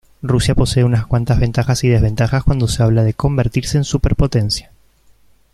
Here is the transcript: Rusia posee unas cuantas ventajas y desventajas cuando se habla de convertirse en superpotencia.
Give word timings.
Rusia 0.23 0.55
posee 0.55 0.83
unas 0.83 1.05
cuantas 1.05 1.39
ventajas 1.39 1.83
y 1.83 1.87
desventajas 1.87 2.43
cuando 2.43 2.67
se 2.67 2.81
habla 2.81 3.03
de 3.03 3.13
convertirse 3.13 3.77
en 3.77 3.83
superpotencia. 3.83 4.71